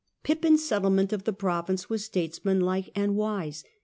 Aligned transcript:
Pippin's 0.23 0.63
settlement 0.65 1.13
of 1.13 1.25
the 1.25 1.31
province 1.31 1.87
was 1.87 2.03
statesmanlike 2.03 2.89
and 2.95 3.15
wise. 3.15 3.63